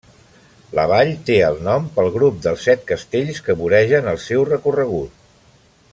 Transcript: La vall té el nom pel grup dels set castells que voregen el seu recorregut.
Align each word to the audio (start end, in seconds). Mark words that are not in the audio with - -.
La 0.77 0.85
vall 0.91 1.11
té 1.27 1.35
el 1.49 1.59
nom 1.67 1.85
pel 1.97 2.09
grup 2.17 2.41
dels 2.47 2.65
set 2.69 2.83
castells 2.93 3.45
que 3.49 3.59
voregen 3.61 4.11
el 4.15 4.21
seu 4.29 4.51
recorregut. 4.53 5.25